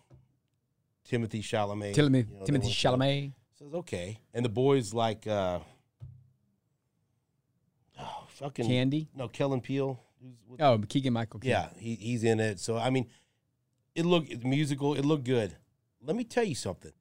[1.09, 1.93] Timothée Chalamet.
[1.93, 3.33] Timothy, You know, Timothée Chalamet.
[3.57, 5.59] Says okay, and the boys like uh,
[7.99, 9.07] oh, fucking Candy.
[9.15, 9.99] no Kellen Peele.
[10.59, 11.49] Oh, Keegan Michael Key.
[11.49, 12.59] yeah, he, he's in it.
[12.59, 13.07] So I mean,
[13.95, 14.93] it looked musical.
[14.93, 15.55] It looked good.
[16.01, 16.91] Let me tell you something.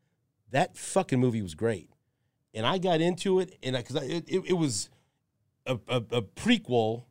[0.51, 1.91] That fucking movie was great,
[2.55, 4.89] and I got into it, and because it, it, it was
[5.67, 7.05] a, a, a prequel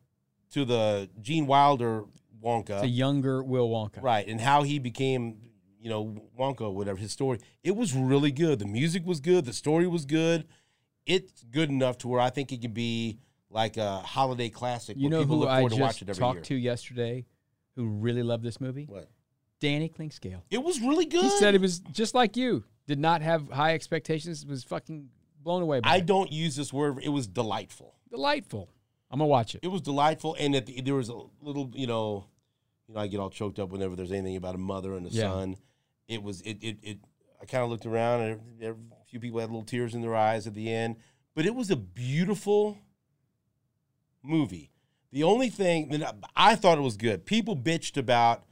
[0.52, 2.04] to the Gene Wilder
[2.42, 4.02] Wonka, a younger Will Wonka.
[4.02, 4.26] right?
[4.26, 5.38] And how he became,
[5.80, 7.38] you know, Wonka, or whatever his story.
[7.62, 8.58] It was really good.
[8.58, 9.44] The music was good.
[9.44, 10.46] The story was good.
[11.06, 13.18] It's good enough to where I think it could be
[13.50, 14.96] like a holiday classic.
[14.98, 16.44] You know people who look I to just it every talked year.
[16.44, 17.26] to yesterday
[17.76, 18.86] who really loved this movie?
[18.88, 19.08] What?
[19.60, 20.42] Danny Klingscale.
[20.50, 21.22] It was really good.
[21.22, 22.64] He said it was just like you.
[22.86, 24.44] Did not have high expectations.
[24.44, 25.08] Was fucking
[25.44, 26.06] blown away by I it.
[26.06, 26.98] don't use this word.
[27.02, 27.94] It was delightful.
[28.10, 28.70] Delightful.
[29.10, 29.60] I'm gonna watch it.
[29.62, 32.26] It was delightful, and at the, there was a little, you know,
[32.88, 35.10] you know, I get all choked up whenever there's anything about a mother and a
[35.10, 35.30] Yeah.
[35.30, 35.56] son.
[36.08, 36.98] It was it it, it
[37.40, 38.74] I kind of looked around, and a
[39.06, 40.96] few people had little tears in their eyes at the end,
[41.34, 42.78] but it was a beautiful
[44.22, 44.70] movie.
[45.12, 46.02] The only thing that
[46.36, 47.24] I, I thought it was good.
[47.24, 48.44] People bitched about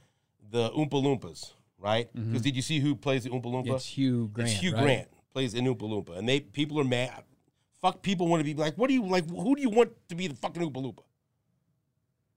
[0.51, 2.09] the Oompa Loompas, right?
[2.15, 2.29] Mm-hmm.
[2.31, 3.75] Because did you see who plays the Oompa Loompa?
[3.75, 4.51] It's Hugh Grant.
[4.51, 4.83] It's Hugh right?
[4.83, 7.25] Grant plays an Oompa Loompa, and they people are mad.
[7.81, 9.29] Fuck, people want to be like, what do you like?
[9.29, 11.03] Who do you want to be the fucking Oompa Loompa?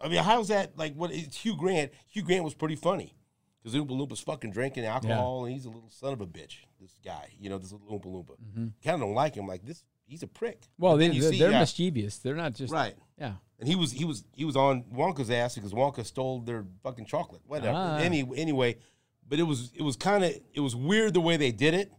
[0.01, 0.93] I mean, how's that like?
[0.93, 1.91] What it's Hugh Grant?
[2.07, 3.13] Hugh Grant was pretty funny
[3.61, 6.57] because Oompa Loompa's fucking drinking alcohol, and he's a little son of a bitch.
[6.79, 8.35] This guy, you know, this little Oompa Loompa.
[8.83, 9.47] Kind of don't like him.
[9.47, 10.61] Like this, he's a prick.
[10.61, 10.83] Mm-hmm.
[10.83, 12.17] Well, they, then you they're, see- they're yeah, mischievous.
[12.17, 12.95] They're not just right.
[13.17, 13.33] Yeah.
[13.59, 17.05] And he was he was he was on Wonka's ass because Wonka stole their fucking
[17.05, 17.41] chocolate.
[17.45, 17.77] Whatever.
[17.77, 17.97] Ah.
[17.97, 18.77] Any anyway,
[19.27, 21.91] but it was it was kind of it was weird the way they did it.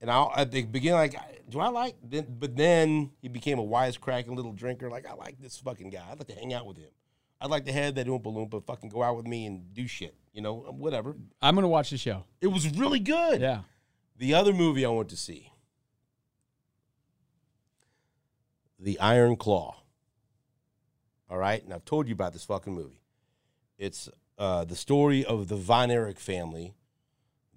[0.00, 1.16] And I at the beginning like
[1.48, 4.90] do I like then but then he became a wisecracking little drinker.
[4.90, 6.04] Like I like this fucking guy.
[6.10, 6.90] I'd like to hang out with him.
[7.40, 10.14] I'd like to have that Oompa Loompa fucking go out with me and do shit.
[10.32, 11.16] You know, whatever.
[11.40, 12.24] I'm gonna watch the show.
[12.40, 13.40] It was really good.
[13.40, 13.60] Yeah.
[14.16, 15.52] The other movie I went to see,
[18.78, 19.76] The Iron Claw.
[21.30, 23.02] All right, and I've told you about this fucking movie.
[23.76, 24.08] It's
[24.38, 26.74] uh, the story of the Von Erich family,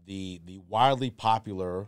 [0.05, 1.87] the the wildly popular,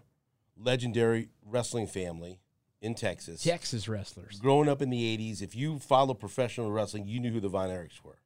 [0.57, 2.39] legendary wrestling family
[2.81, 3.41] in Texas.
[3.43, 4.39] Texas wrestlers.
[4.39, 7.69] Growing up in the '80s, if you follow professional wrestling, you knew who the Von
[7.69, 8.19] Erichs were.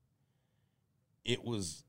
[1.24, 1.84] It was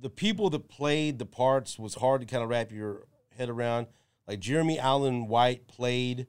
[0.00, 3.06] the people that played the parts was hard to kind of wrap your
[3.36, 3.86] head around.
[4.28, 6.26] Like Jeremy Allen White played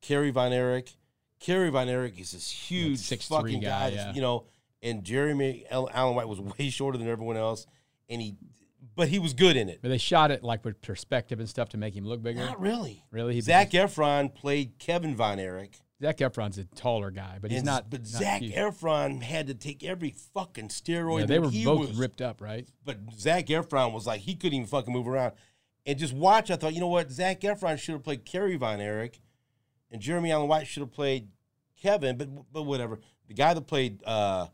[0.00, 0.96] Kerry Von Erich.
[1.40, 4.12] Kerry Von Erich is this huge 6'3" fucking guy, guy, yeah.
[4.12, 4.46] you know.
[4.82, 7.66] And Jeremy Allen White was way shorter than everyone else,
[8.08, 8.36] and he,
[8.94, 9.80] but he was good in it.
[9.82, 12.40] But they shot it like with perspective and stuff to make him look bigger.
[12.40, 13.04] Not really.
[13.10, 13.34] Really?
[13.34, 15.78] He- Zac Efron played Kevin Von Erich.
[16.00, 17.90] Zac Efron's a taller guy, but he's And- not.
[17.90, 18.54] But not Zac huge.
[18.54, 21.20] Efron had to take every fucking steroid.
[21.20, 22.68] Yeah, they were both was- ripped up, right?
[22.84, 25.32] But Zac Efron was like he couldn't even fucking move around.
[25.86, 27.10] And just watch, I thought, you know what?
[27.10, 29.20] Zac Efron should have played Kerry Von Erich,
[29.90, 31.28] and Jeremy Allen White should have played
[31.80, 32.16] Kevin.
[32.16, 33.00] But but whatever.
[33.26, 34.46] The guy that played uh,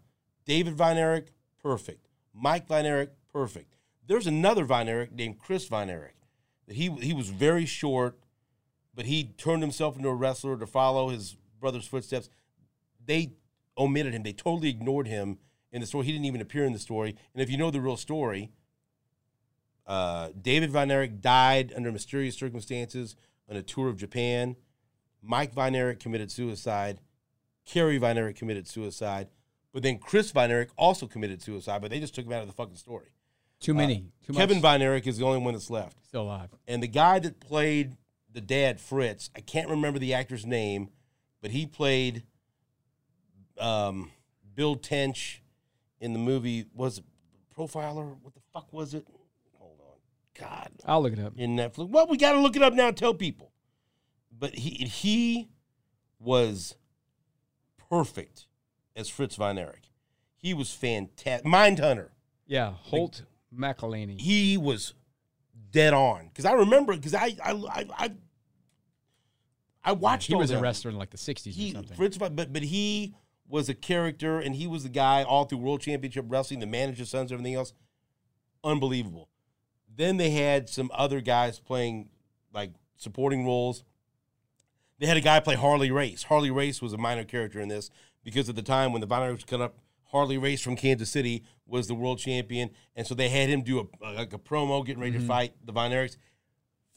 [0.47, 1.33] David Von Erich,
[1.63, 2.09] perfect.
[2.33, 3.74] Mike Von Erich, perfect.
[4.07, 6.15] There's another Von Erich named Chris Von Erich.
[6.69, 8.19] He he was very short,
[8.95, 12.29] but he turned himself into a wrestler to follow his brother's footsteps.
[13.05, 13.33] They
[13.77, 14.23] omitted him.
[14.23, 15.39] They totally ignored him
[15.73, 16.07] in the story.
[16.07, 17.17] He didn't even appear in the story.
[17.33, 18.53] And if you know the real story,
[19.87, 23.17] uh, David Von Erich died under mysterious circumstances
[23.49, 24.57] on a tour of Japan.
[25.23, 26.99] Mike Von Erich committed suicide.
[27.67, 29.29] Kerry Von Erich committed suicide.
[29.73, 32.47] But then Chris Von Erich also committed suicide, but they just took him out of
[32.47, 33.09] the fucking story.
[33.65, 34.13] Too many.
[34.27, 34.63] Too Uh, Kevin much.
[34.63, 36.05] Von Erich is the only one that's left.
[36.07, 36.51] Still alive.
[36.69, 37.97] And the guy that played
[38.33, 40.91] the dad, Fritz, I can't remember the actor's name,
[41.41, 42.25] but he played
[43.59, 44.11] um,
[44.55, 45.43] Bill Tench
[46.01, 46.67] in the movie.
[46.75, 47.05] Was it
[47.57, 48.17] Profiler?
[48.23, 49.07] What the fuck was it?
[49.59, 49.97] Hold on.
[50.39, 50.71] God.
[50.85, 51.33] I'll look it up.
[51.37, 51.89] In Netflix.
[51.89, 53.53] Well, we got to look it up now and tell people.
[54.37, 55.49] But he he
[56.19, 56.75] was
[57.89, 58.47] perfect
[58.97, 59.91] as Fritz Von Erich.
[60.37, 61.47] He was fantastic.
[61.47, 62.09] Mindhunter
[62.47, 63.23] Yeah, Holt
[63.57, 64.21] McCallany.
[64.21, 64.95] he was
[65.71, 68.11] dead on because I remember because I I I I,
[69.85, 70.29] I watched.
[70.29, 71.97] He all was a wrestler in like the '60s He, or something.
[71.97, 73.15] Fritz, but but he
[73.47, 77.05] was a character and he was the guy all through World Championship Wrestling, the manager,
[77.05, 77.73] sons, everything else.
[78.63, 79.29] Unbelievable.
[79.95, 82.09] Then they had some other guys playing
[82.53, 83.85] like supporting roles.
[84.99, 86.23] They had a guy play Harley Race.
[86.25, 87.91] Harley Race was a minor character in this
[88.23, 91.87] because at the time when the Erichs cut up, Harley Race from Kansas City was
[91.87, 95.19] the world champion, and so they had him do a like a promo, getting ready
[95.19, 96.17] to fight the Von Erichs.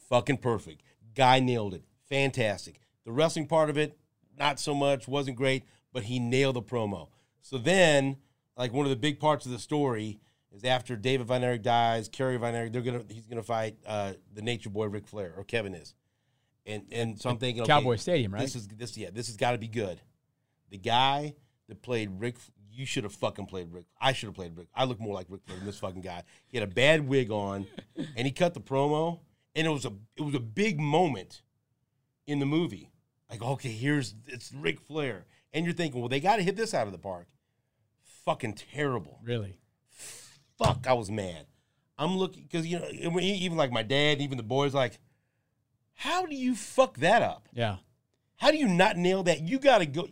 [0.08, 0.82] Fucking perfect.
[1.14, 1.84] Guy nailed it.
[2.08, 2.80] Fantastic.
[3.04, 3.98] The wrestling part of it,
[4.38, 7.08] not so much, wasn't great, but he nailed the promo.
[7.40, 8.16] So then,
[8.56, 10.18] like one of the big parts of the story
[10.52, 14.12] is after David Von Erich dies, Kerry Von Erich, they're gonna he's gonna fight uh,
[14.34, 15.94] the Nature Boy Ric Flair, or Kevin is.
[16.66, 18.42] And and so I'm thinking, okay, Cowboy Stadium, right?
[18.42, 20.00] This is this yeah, this has got to be good.
[20.70, 21.34] The guy
[21.68, 22.36] that played Rick,
[22.78, 23.86] you should have fucking played Rick.
[24.00, 24.68] I should have played Rick.
[24.74, 26.22] I look more like Ric Flair than this fucking guy.
[26.46, 27.66] He had a bad wig on,
[28.16, 29.20] and he cut the promo,
[29.56, 31.42] and it was a it was a big moment
[32.26, 32.92] in the movie.
[33.28, 36.72] Like, okay, here's it's Ric Flair, and you're thinking, well, they got to hit this
[36.72, 37.26] out of the park.
[38.24, 39.20] Fucking terrible.
[39.24, 39.58] really?
[40.58, 41.46] Fuck, I was mad.
[41.98, 42.88] I'm looking because you know
[43.20, 44.98] even like my dad, even the boys, like,
[45.94, 47.48] how do you fuck that up?
[47.52, 47.76] Yeah.
[48.36, 49.40] How do you not nail that?
[49.40, 50.06] You got to go.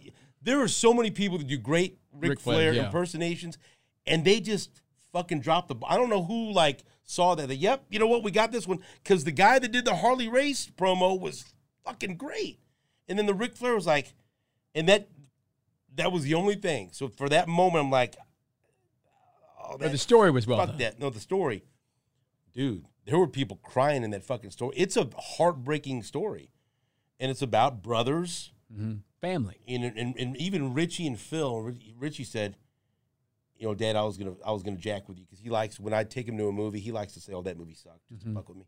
[0.47, 2.87] There are so many people that do great Ric, Ric Flair, Flair yeah.
[2.87, 3.59] impersonations,
[4.07, 4.81] and they just
[5.13, 5.75] fucking drop the.
[5.85, 7.49] I don't know who like saw that.
[7.49, 8.23] That yep, you know what?
[8.23, 11.53] We got this one because the guy that did the Harley Race promo was
[11.85, 12.61] fucking great,
[13.09, 14.15] and then the Ric Flair was like,
[14.73, 15.09] and that
[15.97, 16.91] that was the only thing.
[16.93, 18.15] So for that moment, I'm like,
[19.65, 20.79] oh, But the story was well fuck done.
[20.79, 21.01] that.
[21.01, 21.65] No, the story,
[22.55, 22.85] dude.
[23.05, 24.75] There were people crying in that fucking story.
[24.77, 26.53] It's a heartbreaking story,
[27.19, 28.99] and it's about brothers mm-hmm.
[29.21, 29.57] Family.
[29.67, 32.57] and, and, and even Richie and Phil, Richie said,
[33.59, 35.81] you know, Dad, I was gonna I was gonna jack with you because he likes
[35.81, 38.07] when I take him to a movie, he likes to say, "Oh, that movie sucked,"
[38.11, 38.65] just to fuck with me.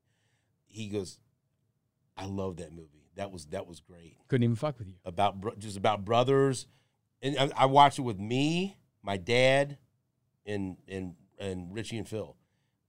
[0.66, 1.18] He goes,
[2.16, 3.10] "I love that movie.
[3.16, 4.94] That was that was great Couldn't even fuck with you.
[5.04, 6.66] about bro- just about brothers."
[7.20, 9.76] And I, I watched it with me, my dad,
[10.46, 12.36] and and and Richie and Phil.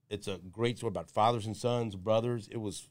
[0.10, 2.48] It's a great story about fathers and sons, brothers.
[2.50, 2.88] It was,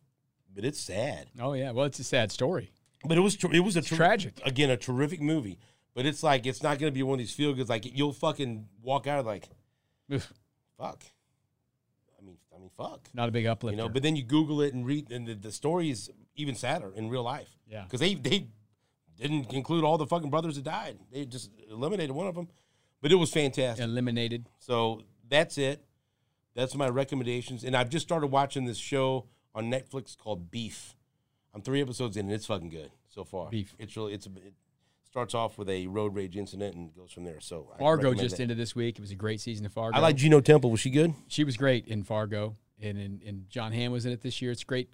[0.55, 1.31] but it's sad.
[1.41, 1.71] Oh yeah.
[1.71, 2.73] Well, it's a sad story.
[3.05, 4.41] But it was tr- it was a ter- tragic.
[4.45, 5.59] again a terrific movie.
[5.95, 7.69] But it's like it's not going to be one of these feel goods.
[7.69, 9.49] Like you'll fucking walk out like,
[10.13, 10.33] Oof,
[10.77, 11.03] fuck.
[12.19, 13.09] I mean, I mean, fuck.
[13.15, 13.77] Not a big uplifter.
[13.77, 13.89] You know.
[13.89, 17.09] But then you Google it and read, and the, the story is even sadder in
[17.09, 17.51] real life.
[17.69, 17.83] Yeah.
[17.85, 18.49] Because they they
[19.17, 20.99] didn't include all the fucking brothers that died.
[21.13, 22.49] They just eliminated one of them.
[23.01, 23.85] But it was fantastic.
[23.85, 24.47] eliminated.
[24.59, 25.85] So that's it.
[26.55, 27.63] That's my recommendations.
[27.63, 30.97] And I've just started watching this show on Netflix called Beef.
[31.55, 33.51] I'm three episodes in, and it's fucking good so far.
[33.51, 33.75] Beef.
[33.79, 34.55] It's really it's a, it
[35.05, 37.41] starts off with a road rage incident and goes from there.
[37.41, 38.43] So Fargo just that.
[38.43, 38.99] ended this week.
[38.99, 39.97] It was a great season of Fargo.
[39.97, 40.71] I like Juno Temple.
[40.71, 41.15] Was she good?
[41.27, 44.51] she was great in Fargo, and, and and Jon Hamm was in it this year.
[44.51, 44.91] It's great.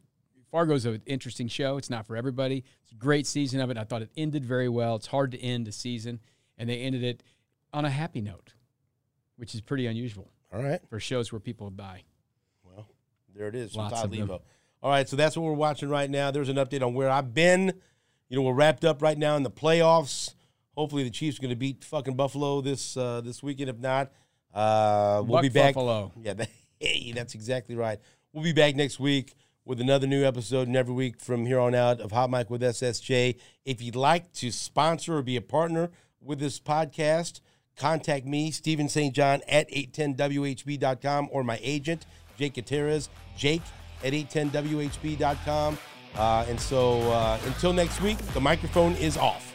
[0.50, 1.78] Fargo's an interesting show.
[1.78, 2.64] It's not for everybody.
[2.84, 3.76] It's a great season of it.
[3.76, 4.94] I thought it ended very well.
[4.94, 6.20] It's hard to end a season,
[6.56, 7.24] and they ended it
[7.72, 8.54] on a happy note,
[9.36, 10.80] which is pretty unusual All right.
[10.88, 12.04] for shows where people die.
[12.62, 12.86] Well,
[13.34, 13.74] there it is.
[13.74, 14.38] Lots Todd of them.
[14.85, 16.31] All right, so that's what we're watching right now.
[16.31, 17.73] There's an update on where I've been.
[18.29, 20.35] You know, we're wrapped up right now in the playoffs.
[20.77, 23.70] Hopefully, the Chiefs are going to beat fucking Buffalo this uh, this weekend.
[23.70, 24.12] If not,
[24.53, 25.75] uh, we'll Buck be back.
[25.75, 26.12] Buffalo.
[26.20, 27.99] Yeah, that, hey, that's exactly right.
[28.35, 29.33] We'll be back next week
[29.64, 32.61] with another new episode, and every week from here on out of Hot Mic with
[32.61, 33.37] SSJ.
[33.64, 37.40] If you'd like to sponsor or be a partner with this podcast,
[37.75, 39.14] contact me, Steven St.
[39.14, 42.05] John at 810WHB.com, or my agent,
[42.37, 43.62] Jake Gutierrez, Jake
[44.02, 45.78] at 810WHB.com.
[46.16, 49.52] Uh, and so uh, until next week, the microphone is off.